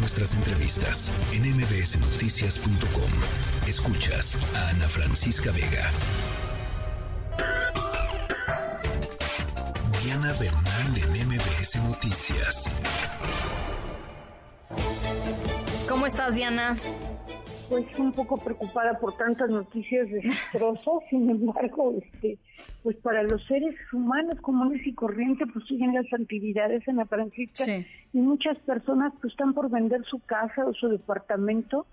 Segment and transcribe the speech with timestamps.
[0.00, 3.10] nuestras entrevistas en mbsnoticias.com.
[3.68, 5.90] Escuchas a Ana Francisca Vega.
[10.02, 12.64] Diana Bernal en MBS Noticias.
[15.88, 16.76] ¿Cómo estás, Diana?
[17.70, 22.36] Pues un poco preocupada por tantas noticias desastrosas, sin embargo, este,
[22.82, 27.64] pues para los seres humanos comunes y corrientes, pues siguen las actividades en la Francisca
[28.12, 31.86] y muchas personas pues están por vender su casa o su departamento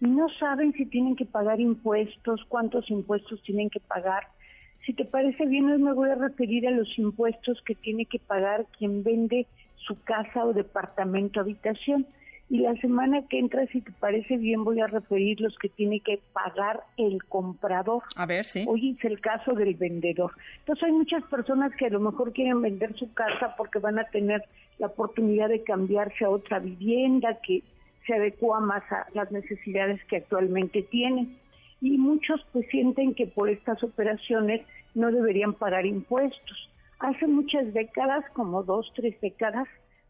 [0.00, 4.28] y no saben si tienen que pagar impuestos, cuántos impuestos tienen que pagar.
[4.86, 8.20] Si te parece bien, hoy me voy a referir a los impuestos que tiene que
[8.20, 12.06] pagar quien vende su casa o departamento habitación
[12.50, 16.00] y la semana que entra, si te parece bien, voy a referir los que tiene
[16.00, 18.02] que pagar el comprador.
[18.16, 18.64] A ver, sí.
[18.68, 20.32] Hoy es el caso del vendedor.
[20.58, 24.04] Entonces hay muchas personas que a lo mejor quieren vender su casa porque van a
[24.04, 24.44] tener
[24.78, 27.62] la oportunidad de cambiarse a otra vivienda que
[28.06, 31.38] se adecua más a las necesidades que actualmente tienen.
[31.80, 34.60] Y muchos pues sienten que por estas operaciones
[34.94, 36.70] no deberían pagar impuestos.
[36.98, 39.66] Hace muchas décadas, como dos, tres décadas,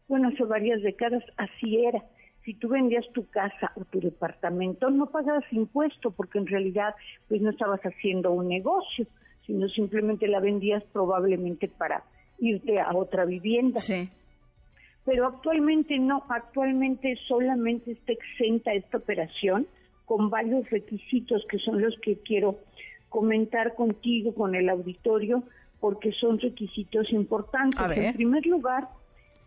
[0.07, 2.03] bueno, hace varias décadas, así era
[2.45, 6.93] si tú vendías tu casa o tu departamento, no pagabas impuesto porque en realidad
[7.27, 9.07] pues no estabas haciendo un negocio,
[9.45, 12.03] sino simplemente la vendías probablemente para
[12.39, 13.79] irte a otra vivienda.
[13.79, 14.09] Sí.
[15.05, 19.67] Pero actualmente no, actualmente solamente está exenta esta operación
[20.05, 22.59] con varios requisitos que son los que quiero
[23.09, 25.43] comentar contigo, con el auditorio,
[25.79, 27.91] porque son requisitos importantes.
[27.91, 28.87] En primer lugar,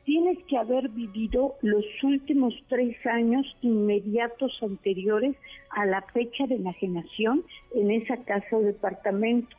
[0.08, 5.36] tienes que haber vivido los últimos tres años inmediatos anteriores
[5.68, 9.54] a la fecha de enajenación en esa casa o departamento.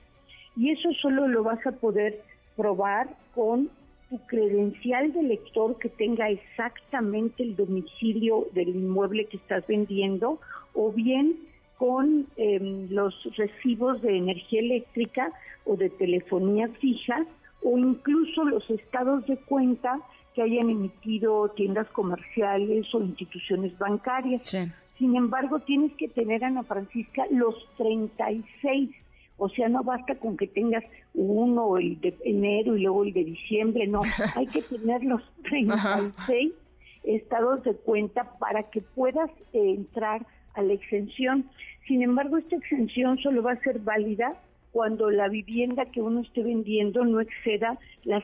[0.58, 2.23] Y eso solo lo vas a poder
[2.58, 3.70] probar con
[4.09, 10.39] tu credencial de lector que tenga exactamente el domicilio del inmueble que estás vendiendo
[10.73, 11.36] o bien
[11.77, 15.31] con em, los recibos de energía eléctrica
[15.66, 17.27] o de telefonía fija
[17.64, 19.99] o incluso los estados de cuenta
[20.33, 24.42] que hayan emitido tiendas comerciales o instituciones bancarias.
[24.97, 28.89] Sin embargo, tienes que tener, Ana Francisca, los 36.
[29.37, 30.83] O sea, no basta con que tengas
[31.14, 34.02] uno, el de enero y luego el de diciembre, no.
[34.36, 36.53] Hay que tener los 36
[37.03, 41.49] estados de cuenta para que puedas eh, entrar a la exención.
[41.87, 44.33] Sin embargo, esta exención solo va a ser válida
[44.72, 48.24] cuando la vivienda que uno esté vendiendo no exceda las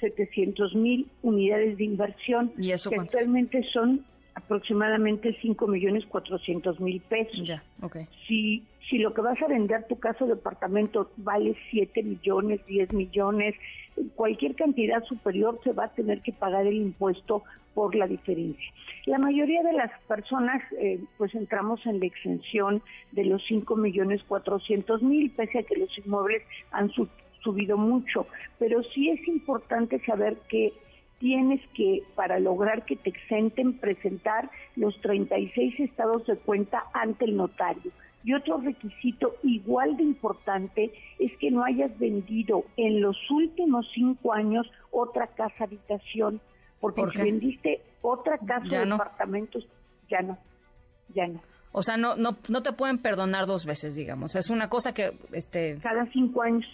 [0.00, 7.00] 700 mil unidades de inversión, ¿Y eso que actualmente son aproximadamente 5 millones 400 mil
[7.00, 7.46] pesos.
[7.46, 8.06] Ya, okay.
[8.26, 12.92] Si, si lo que vas a vender tu casa o departamento vale 7 millones, 10
[12.92, 13.54] millones,
[14.14, 17.42] cualquier cantidad superior se va a tener que pagar el impuesto
[17.74, 18.72] por la diferencia.
[19.06, 24.22] La mayoría de las personas, eh, pues entramos en la exención de los 5 millones
[24.24, 26.42] 400 mil, pese a que los inmuebles
[26.72, 26.90] han
[27.42, 28.26] subido mucho,
[28.58, 30.72] pero sí es importante saber que
[31.20, 37.36] tienes que, para lograr que te exenten, presentar los 36 estados de cuenta ante el
[37.36, 37.92] notario.
[38.24, 44.32] Y otro requisito igual de importante es que no hayas vendido en los últimos cinco
[44.32, 46.40] años otra casa habitación,
[46.80, 49.66] porque si vendiste otra casa o departamentos,
[50.08, 50.38] ya no,
[51.14, 51.40] ya no.
[51.72, 54.34] O sea, no, no, no te pueden perdonar dos veces, digamos.
[54.34, 55.78] Es una cosa que, este.
[55.80, 56.66] Cada cinco años.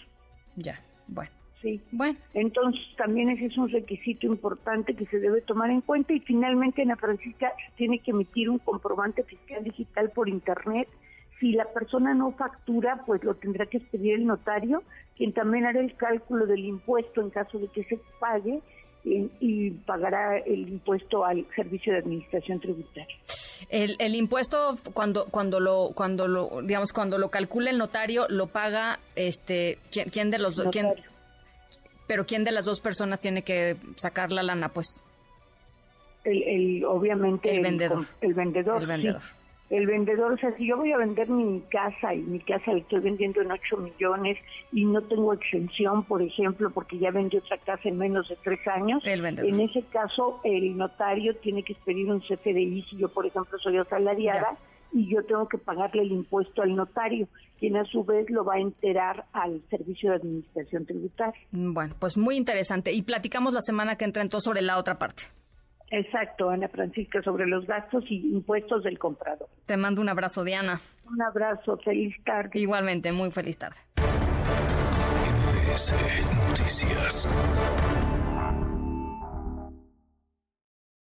[0.55, 1.36] Ya, bueno.
[1.61, 1.81] Sí.
[1.91, 2.17] Bueno.
[2.33, 6.13] Entonces, también ese es un requisito importante que se debe tomar en cuenta.
[6.13, 10.87] Y finalmente, Ana Francisca tiene que emitir un comprobante fiscal digital por Internet
[11.39, 14.83] si la persona no factura, pues lo tendrá que expedir el notario,
[15.15, 18.61] quien también hará el cálculo del impuesto en caso de que se pague
[19.03, 23.15] y, pagará el impuesto al servicio de administración tributaria.
[23.69, 28.47] El, el, impuesto cuando cuando lo cuando lo digamos cuando lo calcula el notario lo
[28.47, 30.93] paga este quién, quién de los dos quién
[32.07, 35.03] pero quién de las dos personas tiene que sacar la lana pues
[36.23, 38.05] el, el obviamente el vendedor.
[38.21, 39.21] el, vendedor el vendedor.
[39.69, 42.77] El vendedor, o sea, si yo voy a vender mi casa y mi casa la
[42.77, 44.37] estoy vendiendo en 8 millones
[44.71, 48.65] y no tengo exención, por ejemplo, porque ya vendí otra casa en menos de tres
[48.65, 53.59] años, en ese caso el notario tiene que expedir un CFDI si yo, por ejemplo,
[53.59, 54.57] soy asalariada.
[54.91, 57.27] Y yo tengo que pagarle el impuesto al notario,
[57.59, 61.41] quien a su vez lo va a enterar al Servicio de Administración Tributaria.
[61.51, 62.91] Bueno, pues muy interesante.
[62.93, 65.23] Y platicamos la semana que entra entonces sobre la otra parte.
[65.89, 69.47] Exacto, Ana Francisca, sobre los gastos y impuestos del comprador.
[69.65, 70.81] Te mando un abrazo, Diana.
[71.09, 72.51] Un abrazo, feliz tarde.
[72.55, 73.77] Igualmente, muy feliz tarde.
[76.49, 77.27] Noticias.